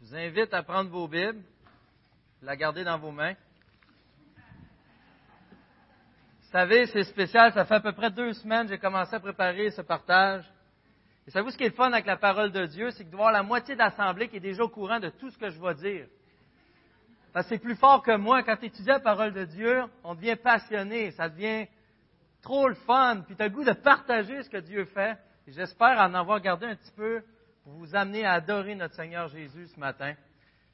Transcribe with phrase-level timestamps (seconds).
[0.00, 1.42] Je vous invite à prendre vos Bibles,
[2.40, 3.34] la garder dans vos mains.
[6.40, 9.20] Vous savez, c'est spécial, ça fait à peu près deux semaines que j'ai commencé à
[9.20, 10.50] préparer ce partage.
[11.26, 13.16] Et savez-vous ce qui est le fun avec la parole de Dieu, c'est que de
[13.16, 15.60] voir la moitié de l'Assemblée qui est déjà au courant de tout ce que je
[15.60, 16.06] vais dire.
[17.34, 18.42] Parce que c'est plus fort que moi.
[18.42, 21.66] Quand tu étudies la parole de Dieu, on devient passionné, ça devient
[22.40, 25.18] trop le fun, puis tu as le goût de partager ce que Dieu fait.
[25.46, 27.22] J'espère en avoir gardé un petit peu
[27.70, 30.14] vous amener à adorer notre Seigneur Jésus ce matin.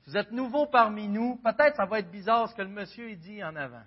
[0.02, 3.14] Si vous êtes nouveau parmi nous, peut-être ça va être bizarre ce que le monsieur
[3.16, 3.84] dit en avant.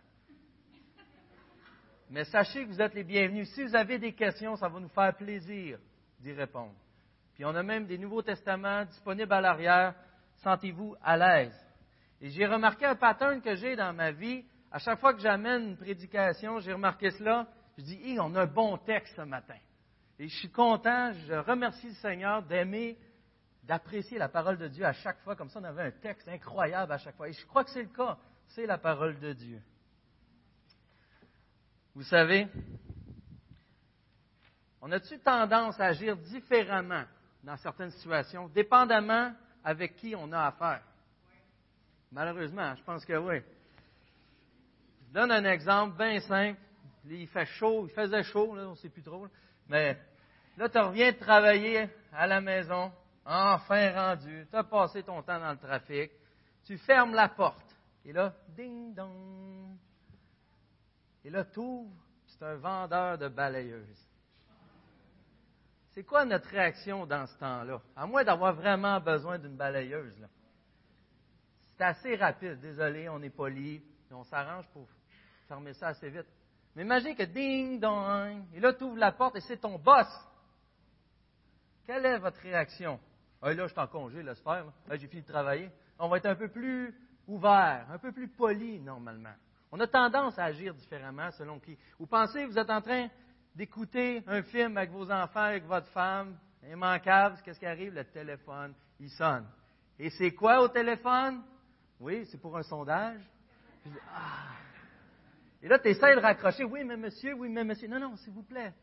[2.10, 3.50] Mais sachez que vous êtes les bienvenus.
[3.54, 5.78] Si vous avez des questions, ça va nous faire plaisir
[6.20, 6.74] d'y répondre.
[7.36, 9.94] Puis on a même des Nouveaux Testaments disponibles à l'arrière.
[10.38, 11.56] Sentez-vous à l'aise.
[12.22, 14.44] Et j'ai remarqué un pattern que j'ai dans ma vie.
[14.72, 17.48] À chaque fois que j'amène une prédication, j'ai remarqué cela.
[17.78, 19.56] Je dis, on a un bon texte ce matin.
[20.20, 22.98] Et je suis content, je remercie le Seigneur d'aimer,
[23.64, 25.38] d'apprécier la parole de Dieu à chaque fois.
[25.38, 27.30] Comme ça, on avait un texte incroyable à chaque fois.
[27.30, 28.18] Et je crois que c'est le cas.
[28.48, 29.62] C'est la parole de Dieu.
[31.96, 32.48] Vous savez,
[34.82, 37.06] on a-tu tendance à agir différemment
[37.44, 40.84] dans certaines situations, dépendamment avec qui on a affaire?
[42.12, 43.42] Malheureusement, je pense que oui.
[45.08, 46.60] Je donne un exemple bien simple.
[47.06, 49.28] Il fait chaud, il faisait chaud, là, on ne sait plus trop.
[49.68, 49.98] Mais
[50.60, 52.92] là, tu reviens travailler à la maison,
[53.26, 56.12] enfin rendu, tu as passé ton temps dans le trafic,
[56.66, 57.76] tu fermes la porte.
[58.04, 59.78] Et là, ding dong.
[61.24, 61.92] Et là, tu ouvres,
[62.28, 64.08] c'est un vendeur de balayeuses.
[65.92, 67.82] C'est quoi notre réaction dans ce temps-là?
[67.96, 70.28] À moins d'avoir vraiment besoin d'une balayeuse.
[71.68, 72.60] C'est assez rapide.
[72.60, 73.82] Désolé, on est poli.
[74.12, 74.88] On s'arrange pour
[75.48, 76.28] fermer ça assez vite.
[76.76, 80.08] Mais imagine que ding dong, et là tu ouvres la porte et c'est ton boss.
[81.90, 83.00] Quelle est votre réaction?
[83.42, 84.64] Ah, là, je suis en congé, laisse faire.
[84.92, 85.72] j'ai fini de travailler.
[85.98, 86.94] On va être un peu plus
[87.28, 89.34] ouvert, un peu plus poli normalement.
[89.72, 91.76] On a tendance à agir différemment selon qui.
[91.98, 93.08] Vous pensez, vous êtes en train
[93.56, 96.38] d'écouter un film avec vos enfants, avec votre femme,
[96.72, 97.96] immanquable, qu'est-ce qui arrive?
[97.96, 99.48] Le téléphone, il sonne.
[99.98, 101.42] Et c'est quoi au téléphone?
[102.00, 103.22] Oui, c'est pour un sondage.
[104.14, 104.46] ah.
[105.64, 106.66] Et là, tu essaies de raccrocher.
[106.66, 107.88] Oui, mais monsieur, oui, mais monsieur.
[107.88, 108.76] Non, non, s'il vous plaît.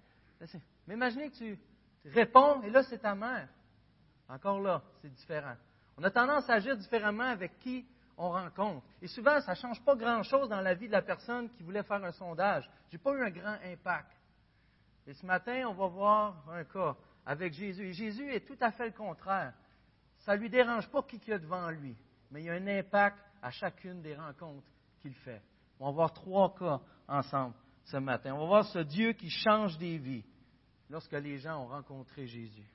[0.88, 1.56] Mais imaginez que tu
[2.10, 3.48] réponds et là, c'est ta mère.
[4.28, 5.54] Encore là, c'est différent.
[5.96, 7.86] On a tendance à agir différemment avec qui
[8.18, 8.84] on rencontre.
[9.02, 11.82] Et souvent, ça ne change pas grand-chose dans la vie de la personne qui voulait
[11.82, 12.68] faire un sondage.
[12.90, 14.10] Je n'ai pas eu un grand impact.
[15.06, 17.88] Et ce matin, on va voir un cas avec Jésus.
[17.88, 19.52] Et Jésus est tout à fait le contraire.
[20.20, 21.96] Ça ne lui dérange pas qui qu'il y a devant lui,
[22.30, 24.66] mais il y a un impact à chacune des rencontres
[25.00, 25.42] qu'il fait.
[25.78, 28.34] On va voir trois cas ensemble ce matin.
[28.34, 30.24] On va voir ce Dieu qui change des vies
[30.91, 32.66] lorsque les gens ont rencontré Jésus.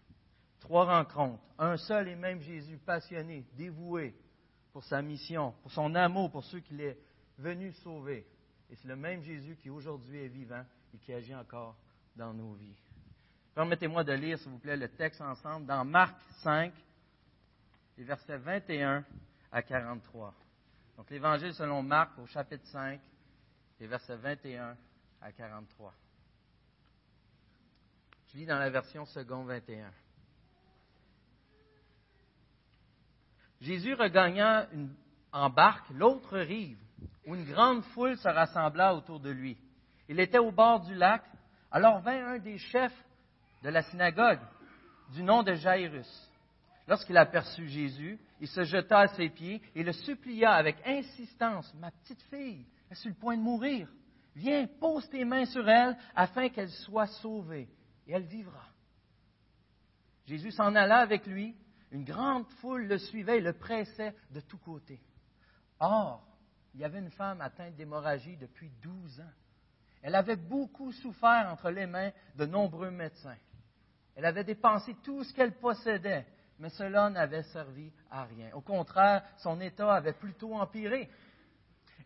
[0.60, 1.44] Trois rencontres.
[1.58, 4.16] Un seul et même Jésus, passionné, dévoué
[4.72, 6.98] pour sa mission, pour son amour pour ceux qu'il est
[7.38, 8.26] venu sauver.
[8.70, 10.64] Et c'est le même Jésus qui aujourd'hui est vivant
[10.94, 11.76] et qui agit encore
[12.16, 12.78] dans nos vies.
[13.54, 16.74] Permettez-moi de lire, s'il vous plaît, le texte ensemble dans Marc 5,
[17.98, 19.04] les versets 21
[19.52, 20.34] à 43.
[20.96, 23.02] Donc l'Évangile selon Marc au chapitre 5,
[23.80, 24.78] les versets 21
[25.22, 25.94] à 43.
[28.32, 29.92] Je lis dans la version second 21.
[33.60, 34.68] Jésus regagna
[35.34, 36.80] en barque l'autre rive,
[37.28, 39.58] où une grande foule se rassembla autour de lui.
[40.08, 41.24] Il était au bord du lac,
[41.72, 42.96] alors vint un des chefs
[43.64, 44.40] de la synagogue,
[45.14, 46.32] du nom de Jairus.
[46.88, 51.92] Lorsqu'il aperçut Jésus, il se jeta à ses pieds et le supplia avec insistance, Ma
[51.92, 53.90] petite fille est sur le point de mourir.
[54.36, 57.68] Viens, pose tes mains sur elle afin qu'elle soit sauvée,
[58.08, 58.64] et elle vivra.
[60.26, 61.56] Jésus s'en alla avec lui.
[61.92, 65.02] Une grande foule le suivait et le pressait de tous côtés.
[65.80, 66.26] Or,
[66.74, 69.34] il y avait une femme atteinte d'hémorragie depuis douze ans.
[70.02, 73.38] Elle avait beaucoup souffert entre les mains de nombreux médecins.
[74.16, 76.26] Elle avait dépensé tout ce qu'elle possédait
[76.62, 78.52] mais cela n'avait servi à rien.
[78.54, 81.10] Au contraire, son état avait plutôt empiré.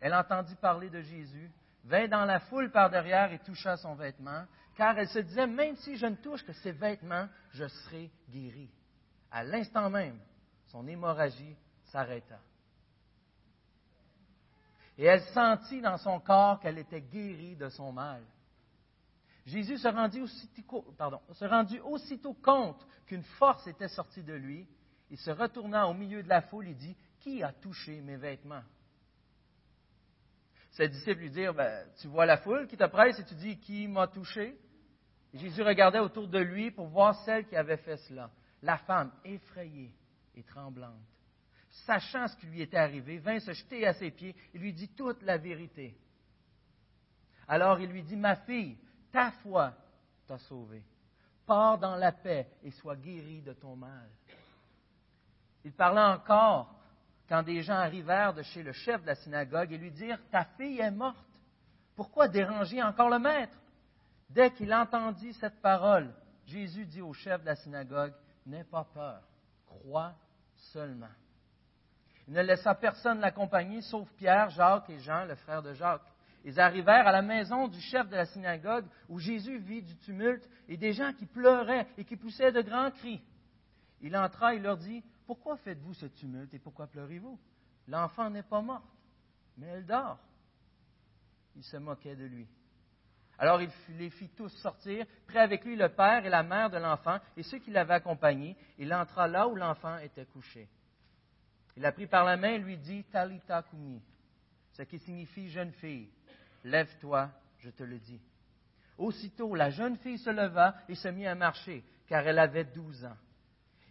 [0.00, 1.50] Elle entendit parler de Jésus,
[1.86, 4.44] vint dans la foule par derrière et toucha son vêtement,
[4.74, 8.70] car elle se disait, même si je ne touche que ses vêtements, je serai guérie.
[9.30, 10.18] À l'instant même,
[10.66, 12.38] son hémorragie s'arrêta.
[14.98, 18.22] Et elle sentit dans son corps qu'elle était guérie de son mal.
[19.44, 24.66] Jésus se rendit aussitôt, pardon, se rendit aussitôt compte qu'une force était sortie de lui.
[25.10, 28.64] Il se retourna au milieu de la foule et dit Qui a touché mes vêtements?
[30.76, 33.58] Ses disciples lui dirent ben, Tu vois la foule qui te presse et tu dis
[33.58, 34.56] Qui m'a touché?
[35.34, 38.30] Jésus regardait autour de lui pour voir celle qui avait fait cela,
[38.62, 39.94] la femme effrayée
[40.34, 40.94] et tremblante
[41.84, 44.88] sachant ce qui lui était arrivé, vint se jeter à ses pieds et lui dit
[44.88, 45.96] toute la vérité.
[47.48, 48.78] Alors il lui dit, Ma fille,
[49.12, 49.74] ta foi
[50.26, 50.82] t'a sauvée.
[51.44, 54.08] Pars dans la paix et sois guérie de ton mal.
[55.64, 56.74] Il parla encore
[57.28, 60.44] quand des gens arrivèrent de chez le chef de la synagogue et lui dirent, Ta
[60.56, 61.26] fille est morte.
[61.94, 63.56] Pourquoi déranger encore le maître
[64.30, 66.12] Dès qu'il entendit cette parole,
[66.46, 68.12] Jésus dit au chef de la synagogue,
[68.44, 69.22] N'aie pas peur,
[69.66, 70.14] crois
[70.72, 71.08] seulement.
[72.28, 76.12] Il ne laissa personne l'accompagner, sauf Pierre, Jacques et Jean, le frère de Jacques.
[76.44, 80.48] Ils arrivèrent à la maison du chef de la synagogue où Jésus vit du tumulte
[80.68, 83.20] et des gens qui pleuraient et qui poussaient de grands cris.
[84.00, 87.38] Il entra et leur dit, Pourquoi faites-vous ce tumulte et pourquoi pleurez-vous?
[87.88, 88.84] L'enfant n'est pas morte,
[89.56, 90.18] mais elle dort.
[91.56, 92.46] Il se moquait de lui.
[93.38, 96.78] Alors il les fit tous sortir, prit avec lui le père et la mère de
[96.78, 98.56] l'enfant et ceux qui l'avaient accompagné.
[98.78, 100.68] Il entra là où l'enfant était couché.
[101.76, 104.00] Il la prit par la main et lui dit Talita kumi,
[104.72, 106.08] ce qui signifie jeune fille,
[106.64, 108.20] Lève-toi, je te le dis.
[108.98, 113.04] Aussitôt, la jeune fille se leva et se mit à marcher, car elle avait douze
[113.04, 113.16] ans.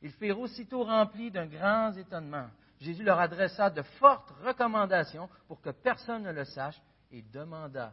[0.06, 2.48] Ils furent aussitôt remplis d'un grand étonnement.
[2.80, 6.80] Jésus leur adressa de fortes recommandations pour que personne ne le sache
[7.10, 7.92] et demanda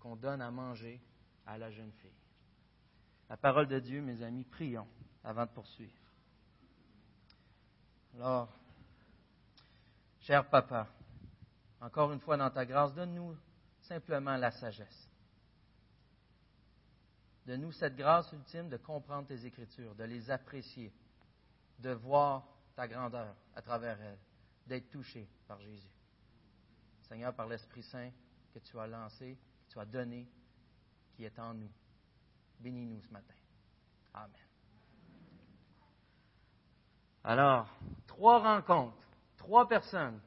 [0.00, 1.00] qu'on donne à manger
[1.46, 2.10] à la jeune fille.
[3.30, 4.88] La parole de Dieu, mes amis, prions
[5.22, 5.94] avant de poursuivre.
[8.16, 8.52] Alors,
[10.22, 10.88] cher papa,
[11.80, 13.36] encore une fois dans ta grâce, donne-nous
[13.82, 15.08] simplement la sagesse.
[17.46, 20.92] De nous cette grâce ultime de comprendre tes Écritures, de les apprécier,
[21.78, 24.18] de voir ta grandeur à travers elles,
[24.66, 25.90] d'être touché par Jésus.
[27.02, 28.10] Seigneur, par l'Esprit Saint
[28.52, 29.36] que tu as lancé,
[29.66, 30.26] que tu as donné,
[31.14, 31.70] qui est en nous.
[32.60, 33.34] Bénis-nous ce matin.
[34.14, 34.30] Amen.
[37.24, 37.68] Alors,
[38.06, 40.20] trois rencontres, trois personnes.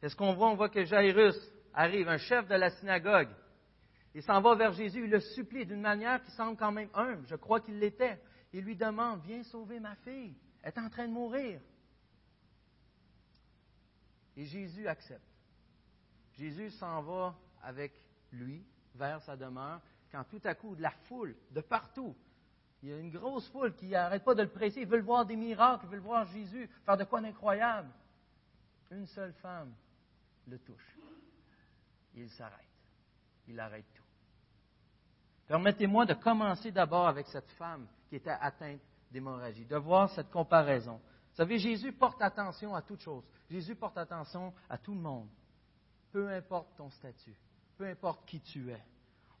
[0.00, 0.50] Qu'est-ce qu'on voit?
[0.50, 1.36] On voit que Jairus
[1.72, 3.30] arrive, un chef de la synagogue.
[4.14, 7.26] Il s'en va vers Jésus, il le supplie d'une manière qui semble quand même humble,
[7.26, 8.20] je crois qu'il l'était.
[8.52, 10.34] Il lui demande, viens sauver ma fille,
[10.68, 11.60] est en train de mourir.
[14.36, 15.22] Et Jésus accepte.
[16.34, 17.92] Jésus s'en va avec
[18.30, 19.80] lui vers sa demeure,
[20.12, 22.16] quand tout à coup, de la foule, de partout,
[22.82, 25.26] il y a une grosse foule qui n'arrête pas de le presser, ils veulent voir
[25.26, 27.90] des miracles, ils veulent voir Jésus faire de quoi d'incroyable.
[28.90, 29.74] Une seule femme
[30.46, 30.98] le touche
[32.20, 32.54] il s'arrête.
[33.46, 34.02] Il arrête tout.
[35.46, 40.94] Permettez-moi de commencer d'abord avec cette femme qui était atteinte d'hémorragie, de voir cette comparaison.
[40.94, 43.24] Vous savez, Jésus porte attention à toute chose.
[43.50, 45.28] Jésus porte attention à tout le monde.
[46.12, 47.36] Peu importe ton statut,
[47.76, 48.82] peu importe qui tu es.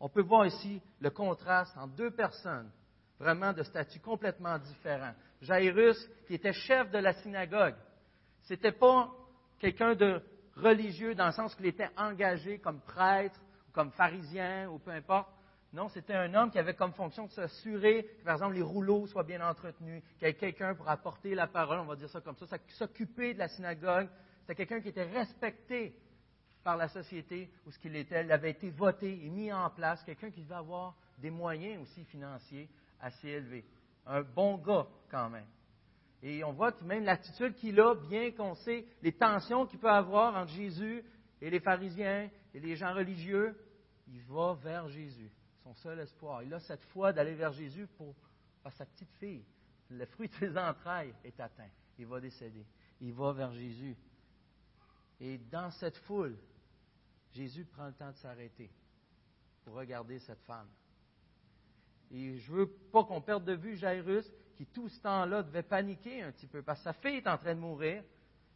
[0.00, 2.70] On peut voir ici le contraste entre deux personnes,
[3.18, 5.12] vraiment de statut complètement différent.
[5.40, 7.74] Jairus, qui était chef de la synagogue,
[8.42, 9.10] c'était pas
[9.58, 10.22] quelqu'un de
[10.56, 15.30] religieux dans le sens qu'il était engagé comme prêtre, ou comme pharisien, ou peu importe.
[15.72, 19.06] Non, c'était un homme qui avait comme fonction de s'assurer que, par exemple, les rouleaux
[19.06, 22.20] soient bien entretenus, qu'il y ait quelqu'un pour apporter la parole, on va dire ça
[22.20, 24.08] comme ça, s'occuper de la synagogue.
[24.40, 25.94] C'était quelqu'un qui était respecté
[26.64, 28.24] par la société où ce qu'il était.
[28.24, 32.04] Il avait été voté et mis en place, quelqu'un qui devait avoir des moyens aussi
[32.04, 32.68] financiers
[33.00, 33.64] assez élevés.
[34.06, 35.46] Un bon gars quand même.
[36.22, 39.90] Et on voit que même l'attitude qu'il a, bien qu'on sait les tensions qu'il peut
[39.90, 41.04] avoir entre Jésus
[41.40, 43.56] et les pharisiens et les gens religieux,
[44.08, 45.30] il va vers Jésus,
[45.68, 46.42] son seul espoir.
[46.42, 48.14] Il a cette foi d'aller vers Jésus pour,
[48.70, 49.44] sa petite fille.
[49.90, 51.68] Le fruit de ses entrailles est atteint.
[51.98, 52.66] Il va décéder.
[53.00, 53.96] Il va vers Jésus.
[55.20, 56.36] Et dans cette foule,
[57.32, 58.70] Jésus prend le temps de s'arrêter
[59.64, 60.68] pour regarder cette femme.
[62.10, 64.24] Et je ne veux pas qu'on perde de vue Jairus,
[64.56, 67.36] qui tout ce temps-là devait paniquer un petit peu, parce que sa fille est en
[67.36, 68.02] train de mourir,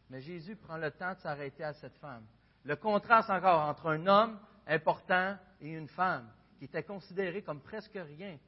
[0.08, 2.24] mais Jésus prend le temps de s'arrêter à cette femme.
[2.64, 6.28] Le contraste encore entre un homme important et une femme,
[6.62, 8.38] qui était considérée comme presque rien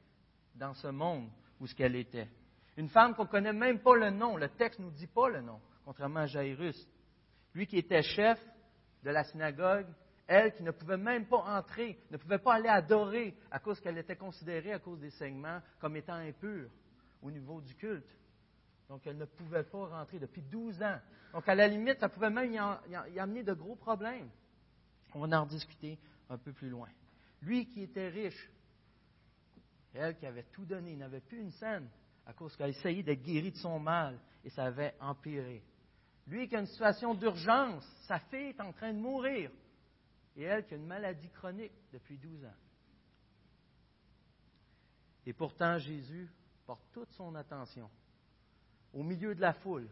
[0.55, 1.27] dans ce monde
[1.59, 2.29] où ce qu'elle était.
[2.77, 5.27] Une femme qu'on ne connaît même pas le nom, le texte ne nous dit pas
[5.27, 6.77] le nom, contrairement à Jairus.
[7.53, 8.39] Lui qui était chef
[9.03, 9.87] de la synagogue,
[10.27, 13.97] elle qui ne pouvait même pas entrer, ne pouvait pas aller adorer à cause qu'elle
[13.97, 16.69] était considérée, à cause des saignements, comme étant impure
[17.21, 18.17] au niveau du culte.
[18.87, 20.99] Donc, elle ne pouvait pas rentrer depuis 12 ans.
[21.33, 24.29] Donc, à la limite, ça pouvait même y, amener de gros problèmes.
[25.13, 26.87] On va en discuter un peu plus loin.
[27.45, 28.49] Lui qui était riche,
[29.93, 31.87] elle qui avait tout donné, n'avait plus une scène
[32.25, 35.63] à cause qu'elle essayait d'être guérie de son mal et ça avait empiré.
[36.27, 39.51] Lui qui a une situation d'urgence, sa fille est en train de mourir
[40.35, 42.55] et elle qui a une maladie chronique depuis 12 ans.
[45.27, 46.27] Et pourtant, Jésus
[46.65, 47.89] porte toute son attention
[48.91, 49.87] au milieu de la foule,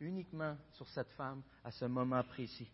[0.00, 2.68] uniquement sur cette femme à ce moment précis.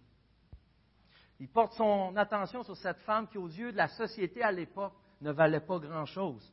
[1.40, 4.94] Il porte son attention sur cette femme qui, aux yeux de la société à l'époque,
[5.20, 6.52] ne valait pas grand-chose.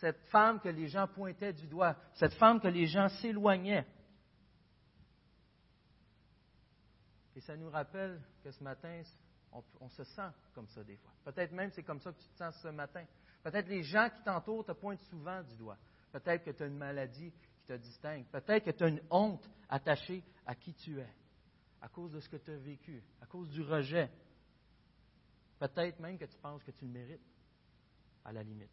[0.00, 3.86] Cette femme que les gens pointaient du doigt, cette femme que les gens s'éloignaient.
[7.34, 9.02] Et ça nous rappelle que ce matin,
[9.80, 11.12] on, se sent comme ça des fois.
[11.24, 13.04] Peut-être même c'est comme ça que tu te sens ce matin.
[13.42, 15.78] Peut-être les gens qui t'entourent te pointent souvent du doigt.
[16.12, 18.26] Peut-être que tu as une maladie qui te distingue.
[18.26, 21.08] Peut-être que tu as une honte attachée à qui tu es,
[21.82, 24.08] à cause de ce que tu as vécu, à cause du rejet.
[25.58, 27.20] Peut-être même que tu penses que tu le mérites,
[28.24, 28.70] à la limite.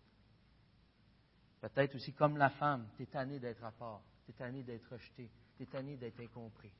[1.59, 4.87] Peut-être aussi comme la femme, tu es tanné d'être à part, tu es tanné d'être
[4.91, 6.71] rejeté, tu es tanné d'être incompris.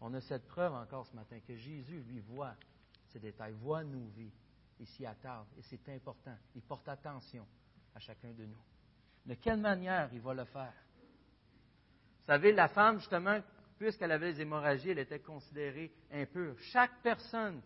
[0.00, 2.56] On a cette preuve encore ce matin que Jésus, lui, voit
[3.06, 4.32] ces détails, voit nos vies
[4.80, 5.46] et s'y attarde.
[5.56, 6.36] Et c'est important.
[6.56, 7.46] Il porte attention
[7.94, 8.62] à chacun de nous.
[9.24, 10.74] De quelle manière il va le faire?
[12.18, 13.40] Vous savez, la femme, justement,
[13.82, 16.54] puisqu'elle avait les hémorragies, elle était considérée impure.
[16.70, 17.60] Chaque personne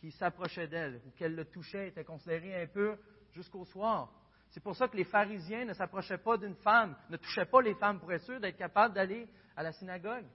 [0.00, 2.98] qui s'approchait d'elle ou qu'elle le touchait était considérée impure
[3.32, 4.12] jusqu'au soir.
[4.50, 7.74] C'est pour ça que les pharisiens ne s'approchaient pas d'une femme, ne touchaient pas les
[7.74, 10.26] femmes pour être sûrs d'être capables d'aller à la synagogue.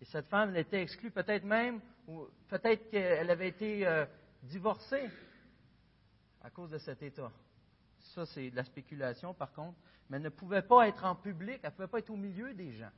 [0.00, 4.06] Et cette femme, était exclue, peut-être même, ou peut-être qu'elle avait été euh,
[4.42, 5.10] divorcée
[6.42, 7.30] à cause de cet état.
[8.14, 9.78] Ça, c'est de la spéculation, par contre.
[10.08, 12.52] Mais elle ne pouvait pas être en public, elle ne pouvait pas être au milieu
[12.52, 12.90] des gens.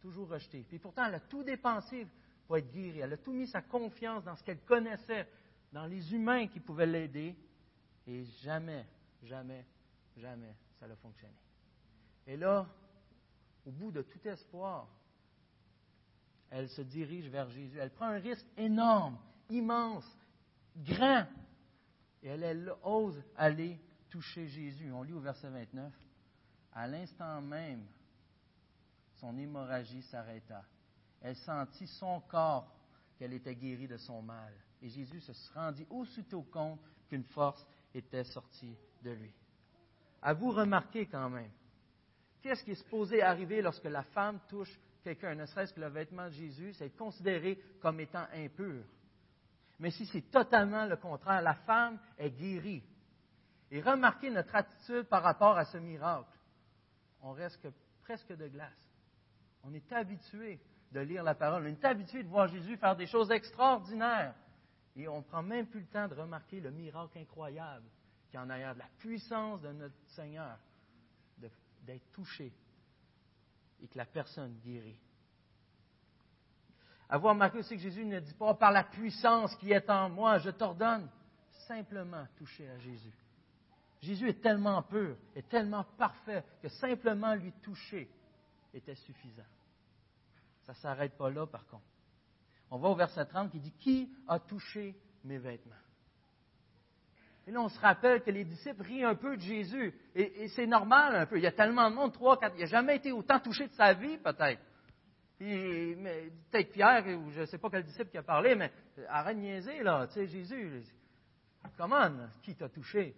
[0.00, 0.64] Toujours rejetée.
[0.68, 2.06] Puis pourtant, elle a tout dépensé
[2.46, 3.00] pour être guérie.
[3.00, 5.28] Elle a tout mis sa confiance dans ce qu'elle connaissait,
[5.72, 7.36] dans les humains qui pouvaient l'aider.
[8.06, 8.86] Et jamais,
[9.22, 9.64] jamais,
[10.16, 11.34] jamais, ça n'a fonctionné.
[12.26, 12.66] Et là,
[13.66, 14.88] au bout de tout espoir,
[16.50, 17.78] elle se dirige vers Jésus.
[17.78, 20.04] Elle prend un risque énorme, immense,
[20.76, 21.26] grand.
[22.22, 23.78] Et elle, ose aller
[24.08, 24.90] toucher Jésus.
[24.92, 25.92] On lit au verset 29.
[26.72, 27.84] À l'instant même,
[29.20, 30.64] son hémorragie s'arrêta.
[31.20, 32.74] Elle sentit son corps
[33.18, 34.52] qu'elle était guérie de son mal.
[34.82, 39.32] Et Jésus se rendit aussitôt compte qu'une force était sortie de lui.
[40.22, 41.50] À vous remarquer quand même,
[42.42, 46.26] qu'est-ce qui est supposé arriver lorsque la femme touche quelqu'un, ne serait-ce que le vêtement
[46.26, 48.84] de Jésus, c'est considéré comme étant impur.
[49.78, 52.82] Mais si c'est totalement le contraire, la femme est guérie.
[53.70, 56.28] Et remarquez notre attitude par rapport à ce miracle.
[57.22, 57.66] On reste
[58.02, 58.89] presque de glace.
[59.64, 60.60] On est habitué
[60.92, 61.64] de lire la parole.
[61.64, 64.34] On est habitué de voir Jésus faire des choses extraordinaires.
[64.96, 67.86] Et on ne prend même plus le temps de remarquer le miracle incroyable
[68.30, 70.56] qui en a de la puissance de notre Seigneur,
[71.82, 72.52] d'être touché
[73.82, 74.98] et que la personne guérit.
[77.08, 80.38] Avoir remarqué aussi que Jésus ne dit pas par la puissance qui est en moi,
[80.38, 81.08] je t'ordonne.
[81.66, 83.12] Simplement toucher à Jésus.
[84.00, 88.08] Jésus est tellement pur, est tellement parfait que simplement lui toucher
[88.74, 89.42] était suffisant.
[90.62, 91.84] Ça ne s'arrête pas là, par contre.
[92.70, 95.74] On va au verset 30 qui dit Qui a touché mes vêtements?
[97.46, 99.92] Et là, on se rappelle que les disciples rient un peu de Jésus.
[100.14, 101.36] Et, c'est normal un peu.
[101.38, 102.54] Il y a tellement de monde, trois, quatre.
[102.56, 104.60] Il n'a jamais été autant touché de sa vie, peut-être.
[105.38, 108.70] Peut-être Pierre, ou je ne sais pas quel disciple qui a parlé, mais
[109.08, 110.06] arrête de niaiser, là.
[110.08, 110.84] Tu sais, Jésus,
[111.76, 112.08] comment,
[112.42, 113.16] qui t'a touché?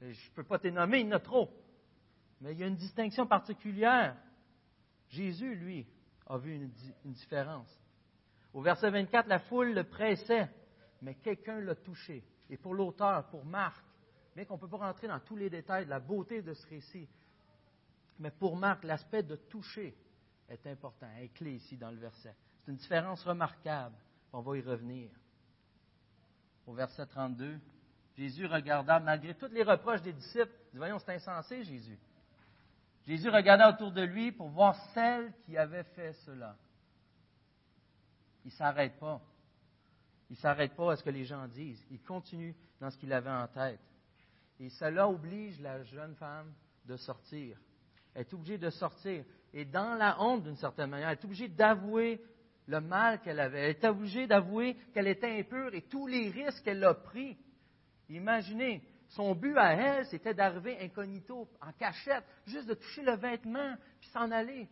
[0.00, 1.50] Je ne peux pas te nommer, il y en a trop.
[2.40, 4.16] Mais il y a une distinction particulière.
[5.12, 5.86] Jésus, lui,
[6.26, 7.68] a vu une, différence.
[8.54, 10.50] Au verset 24, la foule le pressait,
[11.02, 13.84] mais quelqu'un l'a touché et pour l'auteur, pour Marc,
[14.34, 16.66] bien qu'on ne peut pas rentrer dans tous les détails de la beauté de ce
[16.66, 17.08] récit,
[18.18, 19.94] mais pour Marc, l'aspect de toucher
[20.48, 22.34] est important, est clé ici dans le verset.
[22.60, 23.96] C'est une différence remarquable.
[24.32, 25.10] On va y revenir.
[26.66, 27.58] Au verset 32,
[28.16, 31.98] Jésus regarda, malgré tous les reproches des disciples, dit, voyons, c'est insensé, Jésus.
[33.06, 36.56] Jésus regarda autour de lui pour voir celle qui avait fait cela.
[38.44, 39.20] Il ne s'arrête pas.
[40.30, 41.84] Il ne s'arrête pas à ce que les gens disent.
[41.90, 43.80] Il continue dans ce qu'il avait en tête.
[44.60, 46.52] Et cela oblige la jeune femme
[46.84, 47.58] de sortir.
[48.14, 49.24] Elle est obligée de sortir.
[49.52, 52.22] Et dans la honte, d'une certaine manière, elle est obligée d'avouer
[52.66, 53.60] le mal qu'elle avait.
[53.60, 57.36] Elle est obligée d'avouer qu'elle était impure et tous les risques qu'elle a pris.
[58.08, 58.82] Imaginez,
[59.12, 64.08] son but à elle, c'était d'arriver incognito, en cachette, juste de toucher le vêtement, puis
[64.08, 64.68] s'en aller.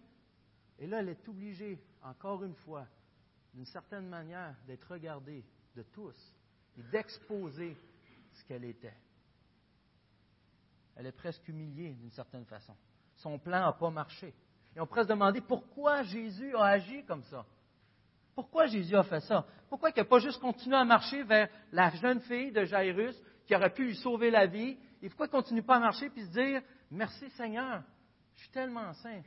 [0.79, 2.87] Et là, elle est obligée, encore une fois,
[3.53, 5.45] d'une certaine manière, d'être regardée
[5.77, 6.17] de tous
[6.79, 7.77] et d'exposer
[8.33, 8.97] ce qu'elle était.
[10.97, 12.75] Elle est presque humiliée d'une certaine façon.
[13.17, 14.35] Son plan n'a pas marché.
[14.75, 17.45] Et on pourrait se demander pourquoi Jésus a agi comme ça.
[18.35, 19.47] Pourquoi Jésus a fait ça?
[19.69, 23.57] Pourquoi il n'a pas juste continué à marcher vers la jeune fille de Jairus qui
[23.57, 24.79] aurait pu lui sauver la vie?
[25.03, 27.83] Et pourquoi il ne continue pas à marcher et se dire Merci Seigneur,
[28.37, 29.23] je suis tellement saint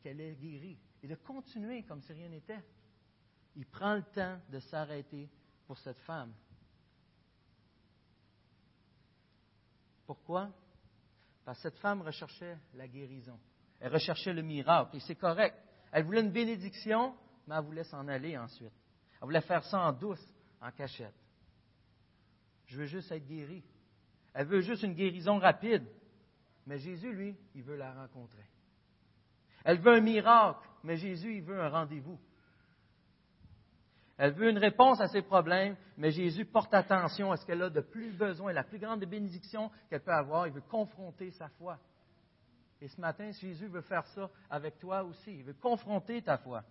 [0.00, 2.62] qu'elle est guérie, et de continuer comme si rien n'était.
[3.56, 5.28] Il prend le temps de s'arrêter
[5.66, 6.32] pour cette femme.
[10.06, 10.48] Pourquoi?
[11.44, 13.40] Parce que cette femme recherchait la guérison.
[13.80, 15.56] Elle recherchait le miracle, et c'est correct.
[15.90, 17.16] Elle voulait une bénédiction,
[17.48, 18.72] mais elle voulait s'en aller ensuite.
[19.14, 20.24] Elle voulait faire ça en douce,
[20.60, 21.14] en cachette.
[22.70, 23.64] Je veux juste être guérie.
[24.32, 25.84] Elle veut juste une guérison rapide.
[26.66, 28.46] Mais Jésus, lui, il veut la rencontrer.
[29.64, 32.18] Elle veut un miracle, mais Jésus, il veut un rendez-vous.
[34.16, 37.70] Elle veut une réponse à ses problèmes, mais Jésus porte attention à ce qu'elle a
[37.70, 40.46] de plus besoin, la plus grande bénédiction qu'elle peut avoir.
[40.46, 41.76] Il veut confronter sa foi.
[42.80, 45.38] Et ce matin, Jésus veut faire ça avec toi aussi.
[45.38, 46.62] Il veut confronter ta foi.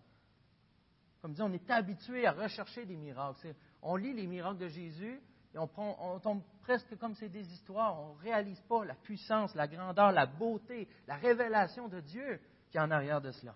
[1.22, 3.54] Comme dit, on est habitué à rechercher des miracles.
[3.82, 5.20] On lit les miracles de Jésus
[5.54, 8.00] et on, tombe presque comme c'est des histoires.
[8.00, 12.40] On ne réalise pas la puissance, la grandeur, la beauté, la révélation de Dieu
[12.70, 13.56] qui est en arrière de cela.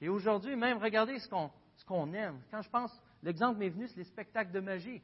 [0.00, 2.40] Et aujourd'hui, même, regardez ce qu'on ce qu'on aime.
[2.50, 5.02] Quand je pense, l'exemple m'est venu, c'est les spectacles de magie.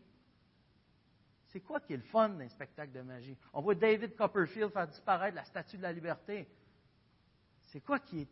[1.48, 3.36] C'est quoi qui est le fun d'un spectacle de magie?
[3.52, 6.46] On voit David Copperfield faire disparaître la statue de la liberté.
[7.66, 8.28] C'est quoi qui est.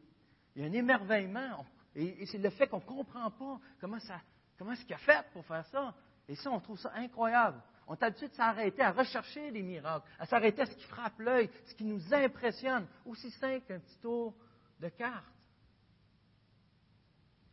[0.54, 1.64] Il y a un émerveillement.
[1.94, 4.20] Et, c'est le fait qu'on ne comprend pas comment, ça,
[4.58, 5.94] comment est-ce qu'il a fait pour faire ça.
[6.28, 7.62] Et ça, on trouve ça incroyable.
[7.86, 11.18] On est habitué de s'arrêter à rechercher des miracles, à s'arrêter à ce qui frappe
[11.20, 14.34] l'œil, ce qui nous impressionne, aussi simple qu'un petit tour
[14.80, 15.24] de carte.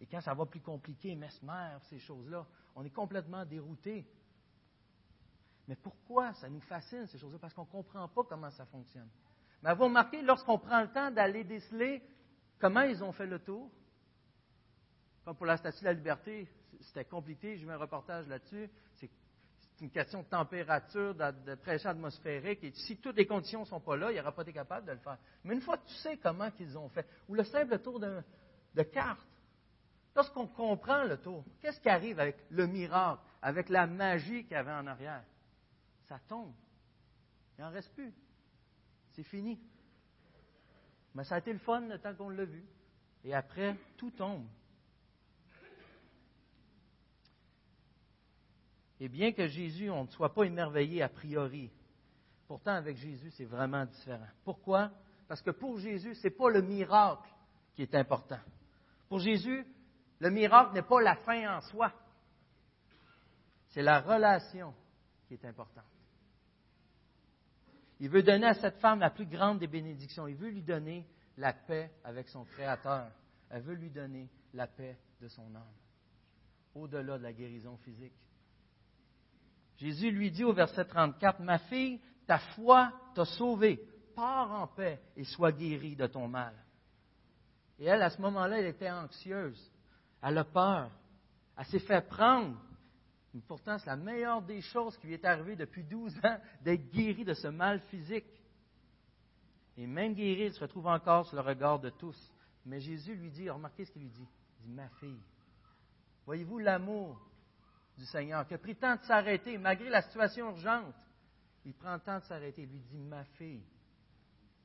[0.01, 4.05] Et quand ça va plus compliqué, mesmer, ces choses-là, on est complètement dérouté.
[5.67, 7.37] Mais pourquoi ça nous fascine, ces choses-là?
[7.39, 9.09] Parce qu'on ne comprend pas comment ça fonctionne.
[9.61, 12.03] Mais vous remarquez, lorsqu'on prend le temps d'aller déceler
[12.59, 13.71] comment ils ont fait le tour,
[15.23, 16.47] comme pour la Statue de la Liberté,
[16.81, 18.69] c'était compliqué, j'ai eu un reportage là-dessus.
[18.95, 19.09] C'est
[19.81, 22.63] une question de température, de, pression atmosphérique.
[22.63, 24.85] Et si toutes les conditions ne sont pas là, il n'y aura pas été capable
[24.87, 25.17] de le faire.
[25.43, 28.21] Mais une fois que tu sais comment ils ont fait, ou le simple tour de,
[28.75, 29.19] de carte,
[30.15, 34.55] Lorsqu'on comprend le tour, qu'est-ce qui arrive avec le miracle, avec la magie qu'il y
[34.55, 35.23] avait en arrière?
[36.07, 36.53] Ça tombe.
[37.57, 38.13] Il n'en reste plus.
[39.13, 39.59] C'est fini.
[41.15, 42.63] Mais ça a été le fun le temps qu'on l'a vu.
[43.23, 44.45] Et après, tout tombe.
[49.03, 51.69] Et bien que Jésus, on ne soit pas émerveillé a priori,
[52.47, 54.29] pourtant avec Jésus, c'est vraiment différent.
[54.45, 54.91] Pourquoi?
[55.27, 57.29] Parce que pour Jésus, ce n'est pas le miracle
[57.75, 58.39] qui est important.
[59.09, 59.67] Pour Jésus,
[60.19, 61.91] le miracle n'est pas la fin en soi.
[63.71, 64.73] C'est la relation
[65.27, 65.83] qui est importante.
[67.99, 70.29] Il veut donner à cette femme la plus grande des bénédictions.
[70.29, 73.11] Il veut lui donner la paix avec son Créateur.
[73.49, 75.73] Elle veut lui donner la paix de son âme,
[76.73, 78.13] au-delà de la guérison physique.
[79.77, 83.79] Jésus lui dit au verset 34, Ma fille, ta foi t'a sauvée.
[84.15, 86.53] Pars en paix et sois guérie de ton mal.
[87.79, 89.71] Et elle, à ce moment-là, elle était anxieuse.
[90.21, 90.91] Elle a peur.
[91.57, 92.55] Elle s'est fait prendre.
[93.47, 97.25] Pourtant, c'est la meilleure des choses qui lui est arrivée depuis 12 ans, d'être guérie
[97.25, 98.25] de ce mal physique.
[99.75, 102.31] Et même guérie, elle se retrouve encore sur le regard de tous.
[102.65, 104.27] Mais Jésus lui dit, remarquez ce qu'il lui dit.
[104.59, 105.21] Dit, ma fille.
[106.25, 107.19] Voyez-vous l'amour
[107.97, 110.95] du Seigneur qui a pris le temps de s'arrêter, malgré la situation urgente.
[111.65, 112.63] Il prend le temps de s'arrêter.
[112.63, 113.63] Il lui dit, ma fille,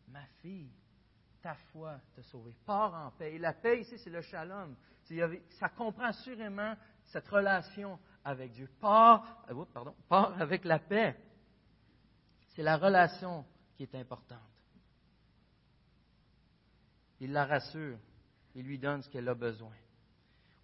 [0.09, 0.71] ma fille,
[1.41, 2.55] ta foi t'a sauvé.
[2.65, 3.35] Pars en paix.
[3.35, 4.75] Et la paix ici, c'est le shalom.
[5.59, 8.69] Ça comprend assurément cette relation avec Dieu.
[8.81, 11.17] Pars, euh, pardon, pars avec la paix.
[12.49, 13.45] C'est la relation
[13.77, 14.39] qui est importante.
[17.21, 17.99] Il la rassure.
[18.55, 19.75] Il lui donne ce qu'elle a besoin.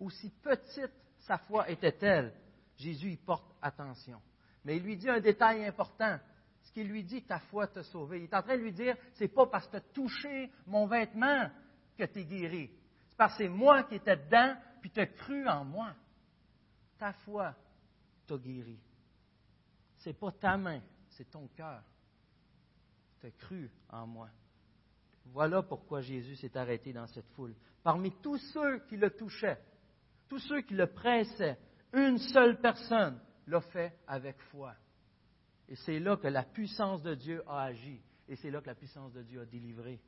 [0.00, 0.90] Aussi petite
[1.24, 2.32] sa foi était-elle,
[2.76, 4.20] Jésus y porte attention.
[4.64, 6.18] Mais il lui dit un détail important
[6.64, 8.20] ce qu'il lui dit, ta foi t'a sauvé.
[8.20, 10.86] Il est en train de lui dire, c'est pas parce que tu as touché mon
[10.86, 11.50] vêtement
[11.96, 12.70] que tu es guéri.
[13.08, 15.94] C'est parce que c'est moi qui étais dedans, puis tu as cru en moi.
[16.98, 17.54] Ta foi
[18.26, 18.78] t'a guéri.
[19.98, 21.82] C'est pas ta main, c'est ton cœur.
[23.20, 24.28] Tu as cru en moi.
[25.26, 27.54] Voilà pourquoi Jésus s'est arrêté dans cette foule.
[27.82, 29.58] Parmi tous ceux qui le touchaient,
[30.28, 31.58] tous ceux qui le pressaient,
[31.94, 34.74] une seule personne l'a fait avec foi.
[35.68, 38.00] Et c'est là que la puissance de Dieu a agi.
[38.28, 40.00] Et c'est là que la puissance de Dieu a délivré.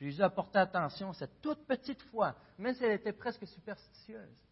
[0.00, 4.44] Jésus a porté attention à cette toute petite foi, même si elle était presque superstitieuse.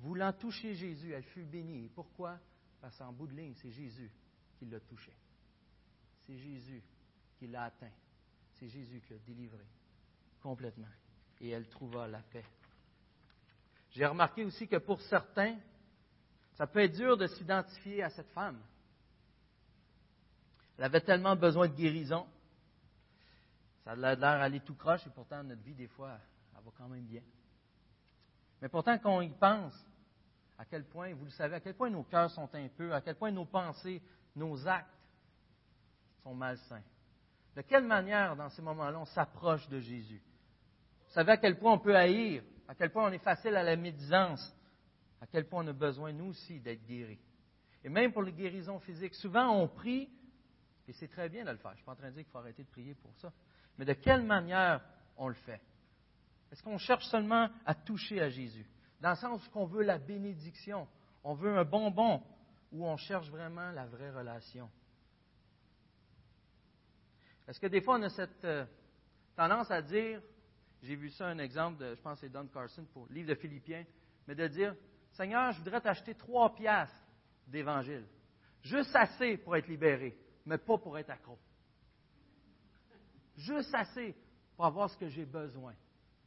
[0.00, 1.88] Voulant toucher Jésus, elle fut bénie.
[1.94, 2.38] Pourquoi?
[2.80, 4.10] Parce qu'en bout de ligne, c'est Jésus
[4.58, 5.12] qui l'a touché.
[6.26, 6.82] C'est Jésus
[7.38, 7.92] qui l'a atteint.
[8.54, 9.64] C'est Jésus qui l'a délivré
[10.40, 10.86] complètement.
[11.40, 12.44] Et elle trouva la paix.
[13.96, 15.56] J'ai remarqué aussi que pour certains,
[16.52, 18.60] ça peut être dur de s'identifier à cette femme.
[20.76, 22.26] Elle avait tellement besoin de guérison.
[23.84, 26.18] Ça a l'air d'aller tout croche et pourtant notre vie, des fois,
[26.54, 27.22] elle va quand même bien.
[28.60, 29.74] Mais pourtant, quand on y pense,
[30.58, 33.00] à quel point, vous le savez, à quel point nos cœurs sont un peu, à
[33.00, 34.02] quel point nos pensées,
[34.34, 34.90] nos actes
[36.22, 36.84] sont malsains.
[37.54, 40.20] De quelle manière, dans ces moments-là, on s'approche de Jésus?
[41.06, 43.62] Vous savez à quel point on peut haïr, à quel point on est facile à
[43.62, 44.54] la médisance,
[45.20, 47.20] à quel point on a besoin, nous aussi, d'être guéris.
[47.84, 50.10] Et même pour les guérisons physiques, souvent on prie,
[50.88, 51.72] et c'est très bien de le faire.
[51.72, 53.32] Je ne suis pas en train de dire qu'il faut arrêter de prier pour ça.
[53.78, 54.80] Mais de quelle manière
[55.16, 55.60] on le fait?
[56.50, 58.66] Est-ce qu'on cherche seulement à toucher à Jésus?
[59.00, 60.86] Dans le sens qu'on veut la bénédiction,
[61.24, 62.22] on veut un bonbon,
[62.72, 64.70] ou on cherche vraiment la vraie relation?
[67.46, 68.64] Est-ce que des fois on a cette euh,
[69.36, 70.20] tendance à dire,
[70.82, 73.30] j'ai vu ça un exemple, de, je pense que c'est Don Carson pour le livre
[73.30, 73.84] de Philippiens,
[74.26, 74.74] mais de dire,
[75.12, 76.94] Seigneur, je voudrais t'acheter trois piastres
[77.46, 78.06] d'évangile.
[78.62, 81.38] Juste assez pour être libéré, mais pas pour être accro.
[83.36, 84.14] Juste assez
[84.56, 85.74] pour avoir ce que j'ai besoin.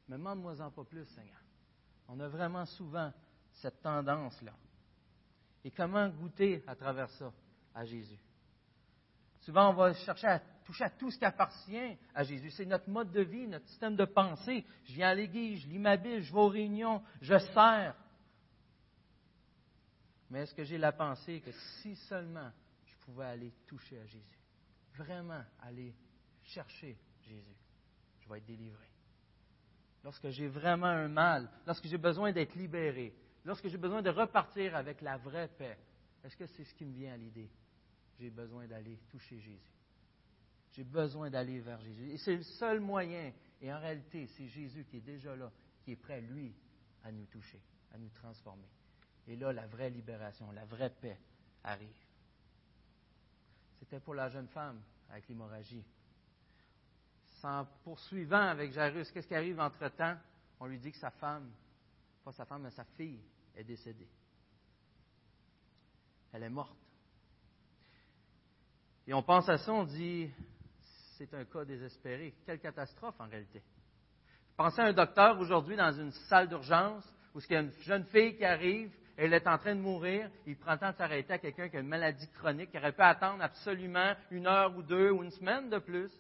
[0.07, 1.39] Mais demande-moi-en pas plus, Seigneur.
[2.07, 3.11] On a vraiment souvent
[3.53, 4.53] cette tendance-là.
[5.63, 7.31] Et comment goûter à travers ça
[7.75, 8.19] à Jésus?
[9.41, 12.51] Souvent, on va chercher à toucher à tout ce qui appartient à Jésus.
[12.51, 14.63] C'est notre mode de vie, notre système de pensée.
[14.85, 17.95] Je viens à l'église, je lis ma Bible, je vais aux réunions, je sers.
[20.29, 21.51] Mais est-ce que j'ai la pensée que
[21.81, 22.51] si seulement
[22.85, 24.39] je pouvais aller toucher à Jésus,
[24.93, 25.95] vraiment aller
[26.43, 27.57] chercher Jésus,
[28.19, 28.91] je vais être délivré.
[30.03, 34.75] Lorsque j'ai vraiment un mal, lorsque j'ai besoin d'être libéré, lorsque j'ai besoin de repartir
[34.75, 35.79] avec la vraie paix,
[36.23, 37.49] est-ce que c'est ce qui me vient à l'idée?
[38.19, 39.78] J'ai besoin d'aller toucher Jésus.
[40.79, 42.11] J'ai besoin d'aller vers Jésus.
[42.11, 43.33] Et c'est le seul moyen.
[43.59, 45.51] Et en réalité, c'est Jésus qui est déjà là,
[45.83, 46.55] qui est prêt, lui,
[47.03, 47.59] à nous toucher,
[47.93, 48.69] à nous transformer.
[49.27, 51.19] Et là, la vraie libération, la vraie paix
[51.65, 51.89] arrive.
[53.77, 55.83] C'était pour la jeune femme avec l'hémorragie.
[57.41, 60.15] Sans poursuivant avec Jairus, qu'est-ce qui arrive entre-temps?
[60.61, 61.51] On lui dit que sa femme,
[62.23, 63.19] pas sa femme, mais sa fille,
[63.53, 64.07] est décédée.
[66.31, 66.77] Elle est morte.
[69.05, 70.31] Et on pense à ça, on dit,
[71.19, 72.33] c'est un cas désespéré.
[72.45, 73.61] Quelle catastrophe en réalité.
[74.55, 77.05] Pensez à un docteur aujourd'hui dans une salle d'urgence
[77.35, 80.31] où il y a une jeune fille qui arrive, elle est en train de mourir,
[80.47, 82.93] il prend le temps de s'arrêter à quelqu'un qui a une maladie chronique, qui aurait
[82.93, 86.11] pu attendre absolument une heure ou deux ou une semaine de plus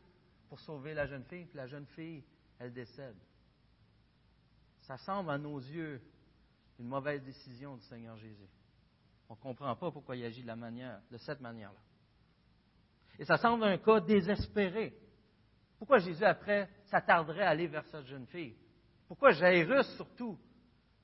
[0.49, 2.23] pour sauver la jeune fille, puis la jeune fille,
[2.59, 3.15] elle décède.
[4.81, 6.01] Ça semble à nos yeux
[6.77, 8.49] une mauvaise décision du Seigneur Jésus.
[9.29, 11.79] On ne comprend pas pourquoi il agit de, cette manière-là.
[13.19, 14.97] Et ça semble un cas désespéré.
[15.77, 18.55] Pourquoi Jésus, après, s'attarderait à aller vers cette jeune fille?
[19.07, 20.39] Pourquoi Jairus, surtout,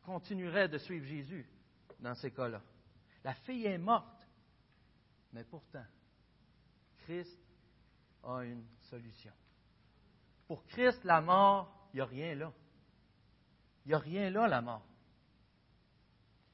[0.01, 1.45] continuerait de suivre Jésus
[1.99, 2.61] dans ces cas-là?
[3.23, 4.27] La fille est morte,
[5.33, 5.85] mais pourtant,
[6.99, 7.37] Christ
[8.23, 9.33] a une solution.
[10.47, 12.53] Pour Christ, la mort, il n'y a rien là.
[13.85, 14.85] Il n'y a rien là, la mort.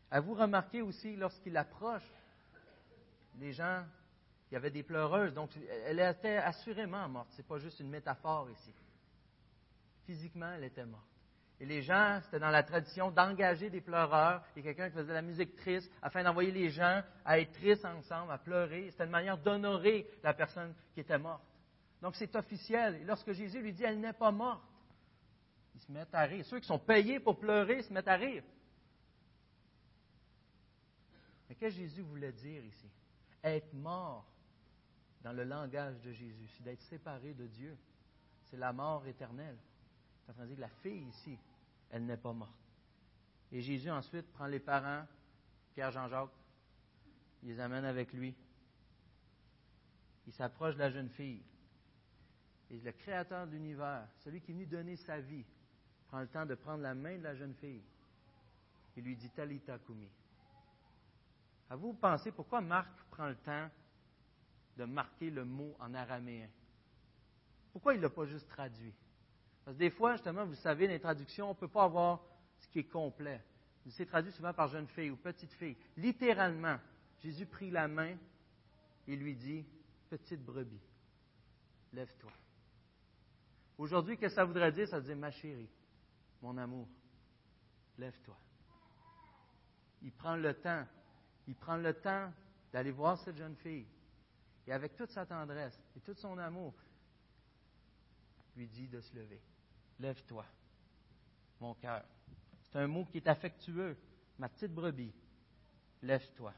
[0.10, 2.10] Avez-vous remarqué aussi, lorsqu'il approche,
[3.36, 3.86] les gens
[4.52, 5.50] il y avait des pleureuses, donc
[5.86, 7.30] elle était assurément morte.
[7.32, 8.74] Ce n'est pas juste une métaphore ici.
[10.06, 11.06] Physiquement, elle était morte.
[11.62, 15.14] Et les gens, c'était dans la tradition d'engager des pleureurs et quelqu'un qui faisait de
[15.14, 18.92] la musique triste afin d'envoyer les gens à être tristes ensemble, à pleurer.
[18.92, 21.44] C'était une manière d'honorer la personne qui était morte.
[22.02, 22.96] Donc c'est officiel.
[22.96, 24.64] Et lorsque Jésus lui dit, elle n'est pas morte,
[25.76, 26.44] ils se mettent à rire.
[26.46, 28.44] Ceux qui sont payés pour pleurer se mettent à rire.
[31.48, 32.90] Mais qu'est-ce que Jésus voulait dire ici?
[33.44, 34.31] Être mort
[35.24, 37.78] dans le langage de Jésus, c'est d'être séparé de Dieu.
[38.50, 39.58] C'est la mort éternelle.
[40.24, 41.38] C'est en train de dire la fille ici,
[41.90, 42.52] elle n'est pas morte.
[43.52, 45.06] Et Jésus ensuite prend les parents,
[45.74, 46.30] Pierre, Jean-Jacques,
[47.44, 48.36] il les amène avec lui.
[50.28, 51.42] Il s'approche de la jeune fille.
[52.70, 55.46] Et le Créateur de l'univers, celui qui est venu donner sa vie,
[56.08, 57.84] prend le temps de prendre la main de la jeune fille
[58.96, 60.10] et lui dit Talita Kumi.
[61.70, 63.70] À vous penser pourquoi Marc prend le temps
[64.78, 66.50] de marquer le mot en araméen.
[67.72, 68.94] Pourquoi il ne l'a pas juste traduit?
[69.64, 72.22] Parce que des fois, justement, vous savez, les traductions, on ne peut pas avoir
[72.60, 73.42] ce qui est complet.
[73.90, 75.76] C'est traduit souvent par jeune fille ou petite fille.
[75.98, 76.78] Littéralement,
[77.24, 78.16] Jésus prit la main
[79.08, 79.66] et lui dit
[80.10, 80.82] Petite brebis,
[81.94, 82.32] lève-toi.
[83.78, 84.88] Aujourd'hui, qu'est-ce que ça voudrait dire?
[84.88, 85.70] Ça veut dire ma chérie,
[86.42, 86.88] mon amour,
[87.98, 88.38] lève-toi.
[90.04, 90.86] Il prend le temps,
[91.48, 92.32] il prend le temps
[92.72, 93.88] d'aller voir cette jeune fille,
[94.72, 96.74] et avec toute sa tendresse et tout son amour,
[98.56, 99.42] lui dit de se lever.
[100.00, 100.46] Lève-toi,
[101.60, 102.06] mon cœur.
[102.70, 103.98] C'est un mot qui est affectueux.
[104.40, 105.14] Ma petite brebis,
[106.02, 106.54] lève-toi.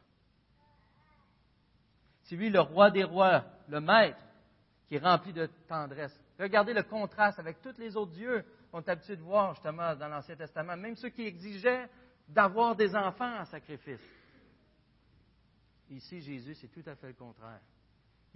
[2.21, 4.23] C'est lui le roi des rois, le maître,
[4.87, 6.15] qui est rempli de tendresse.
[6.37, 10.07] Regardez le contraste avec tous les autres dieux qu'on est habitué de voir justement dans
[10.07, 11.89] l'Ancien Testament, même ceux qui exigeaient
[12.27, 14.07] d'avoir des enfants en sacrifice.
[15.89, 17.59] Ici, Jésus, c'est tout à fait le contraire.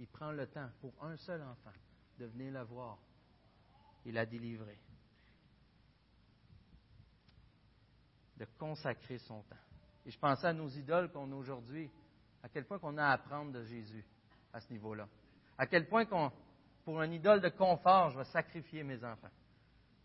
[0.00, 1.72] Il prend le temps pour un seul enfant
[2.18, 2.98] de venir le voir
[4.04, 4.78] et la délivrer.
[8.36, 9.56] De consacrer son temps.
[10.06, 11.90] Et je pensais à nos idoles qu'on a aujourd'hui,
[12.42, 14.04] à quel point qu'on a à apprendre de Jésus
[14.52, 15.08] à ce niveau-là.
[15.56, 16.30] À quel point qu'on,
[16.84, 19.30] pour un idole de confort, je vais sacrifier mes enfants.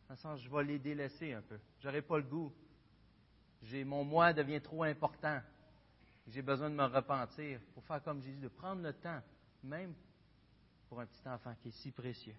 [0.09, 1.59] Dans sens, je vais les délaisser un peu.
[1.79, 2.51] Je n'aurai pas le goût.
[3.61, 5.39] J'ai, mon moi devient trop important.
[6.27, 9.21] J'ai besoin de me repentir pour faire comme Jésus, de prendre le temps,
[9.63, 9.93] même
[10.89, 12.35] pour un petit enfant qui est si précieux.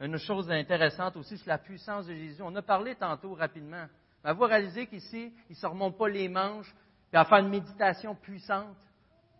[0.00, 2.42] Une chose intéressante aussi, c'est la puissance de Jésus.
[2.42, 3.86] On a parlé tantôt rapidement.
[4.22, 6.74] Mais vous réalisez qu'ici, il ne se remonte pas les manches
[7.12, 8.76] et à faire une méditation puissante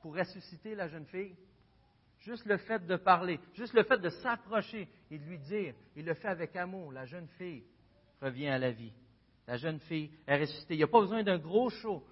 [0.00, 1.34] pour ressusciter la jeune fille.
[2.20, 6.04] Juste le fait de parler, juste le fait de s'approcher et de lui dire, il
[6.06, 7.62] le fait avec amour, la jeune fille
[8.22, 8.92] revient à la vie.
[9.46, 10.74] La jeune fille est ressuscitée.
[10.74, 12.02] Il n'y a pas besoin d'un gros show.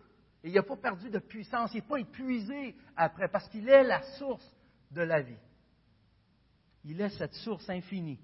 [0.48, 1.72] Il n'a pas perdu de puissance.
[1.72, 4.46] Il n'est pas épuisé après parce qu'il est la source
[4.90, 5.38] de la vie.
[6.84, 8.20] Il est cette source infinie.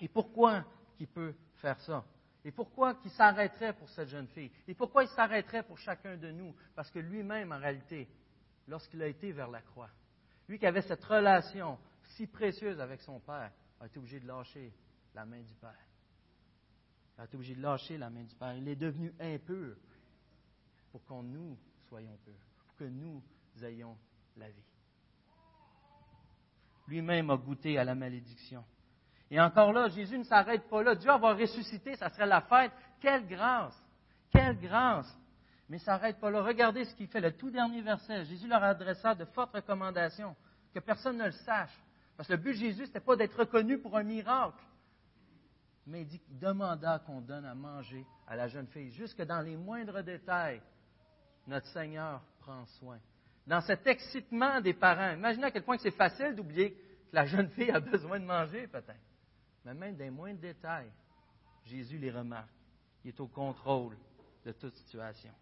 [0.00, 0.64] Et pourquoi
[0.98, 2.04] il peut faire ça?
[2.44, 4.50] Et pourquoi il s'arrêterait pour cette jeune fille?
[4.66, 6.52] Et pourquoi il s'arrêterait pour chacun de nous?
[6.74, 8.08] Parce que lui-même, en réalité,
[8.66, 9.90] lorsqu'il a été vers la croix,
[10.48, 11.78] lui qui avait cette relation
[12.16, 14.72] si précieuse avec son Père, a été obligé de lâcher
[15.14, 15.78] la main du Père.
[17.16, 18.54] Il a été obligé de lâcher la main du Père.
[18.54, 19.76] Il est devenu impur
[20.92, 22.34] pour qu'on nous soyons purs,
[22.66, 23.22] pour que nous
[23.62, 23.96] ayons
[24.36, 24.64] la vie.
[26.86, 28.64] Lui-même a goûté à la malédiction.
[29.30, 30.94] Et encore là, Jésus ne s'arrête pas là.
[30.94, 32.72] Dieu va ressusciter, ça serait la fête.
[33.00, 33.82] Quelle grâce!
[34.30, 35.18] Quelle grâce!
[35.68, 36.42] Mais ça s'arrête pas là.
[36.42, 38.26] Regardez ce qu'il fait, le tout dernier verset.
[38.26, 40.36] Jésus leur adressa de fortes recommandations,
[40.74, 41.72] que personne ne le sache.
[42.16, 44.62] Parce que le but de Jésus, ce n'était pas d'être reconnu pour un miracle.
[45.86, 48.90] Mais il demanda qu'on donne à manger à la jeune fille.
[48.90, 50.60] Jusque dans les moindres détails,
[51.46, 52.98] notre Seigneur prend soin.
[53.46, 56.78] Dans cet excitement des parents, imaginez à quel point c'est facile d'oublier que
[57.12, 59.00] la jeune fille a besoin de manger, peut-être
[59.64, 60.90] mais même des moindres détails,
[61.64, 62.50] Jésus les remarque.
[63.04, 63.96] Il est au contrôle
[64.44, 65.32] de toute situation.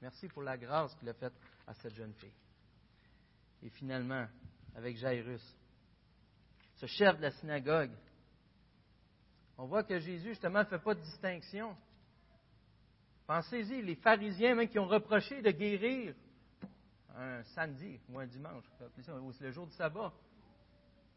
[0.00, 1.34] Merci pour la grâce qu'il a faite
[1.66, 2.32] à cette jeune fille.
[3.62, 4.26] Et finalement,
[4.74, 5.42] avec Jairus,
[6.76, 7.92] ce chef de la synagogue,
[9.56, 11.76] on voit que Jésus, justement, ne fait pas de distinction.
[13.26, 16.14] Pensez-y, les pharisiens, même qui ont reproché de guérir
[17.16, 18.64] un samedi ou un dimanche,
[19.40, 20.12] le jour du sabbat.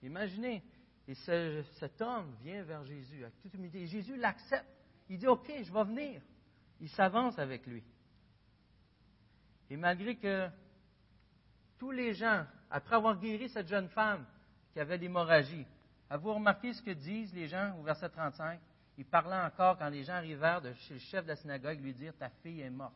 [0.02, 0.64] Imaginez,
[1.08, 3.88] et cet homme vient vers Jésus avec toute humilité.
[3.88, 4.68] Jésus l'accepte.
[5.10, 6.22] Il dit, OK, je vais venir.
[6.80, 7.84] Il s'avance avec lui.
[9.70, 10.50] Et malgré que
[11.78, 14.26] tous les gens, après avoir guéri cette jeune femme
[14.74, 15.66] qui avait l'hémorragie,
[16.10, 18.60] avez-vous remarqué ce que disent les gens au verset 35?
[18.98, 21.94] Il parlait encore quand les gens arrivèrent de chez le chef de la synagogue lui
[21.94, 22.96] dire Ta fille est morte.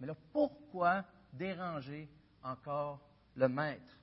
[0.00, 2.08] Mais là, pourquoi déranger
[2.42, 3.00] encore
[3.36, 3.98] le maître?